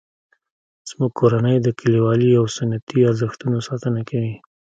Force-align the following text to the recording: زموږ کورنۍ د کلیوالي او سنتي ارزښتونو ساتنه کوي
زموږ 0.89 1.11
کورنۍ 1.19 1.57
د 1.61 1.67
کلیوالي 1.79 2.29
او 2.39 2.45
سنتي 2.57 2.99
ارزښتونو 3.09 3.57
ساتنه 3.67 4.01
کوي 4.09 4.35